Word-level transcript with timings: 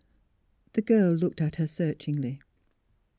The 0.73 0.81
girl 0.81 1.13
looked 1.13 1.41
at 1.41 1.57
her 1.57 1.65
searehingly. 1.67 2.39